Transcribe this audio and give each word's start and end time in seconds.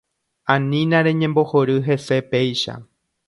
Anína 0.53 0.97
reñembohory 1.07 1.77
hese 1.85 2.17
péicha. 2.31 2.75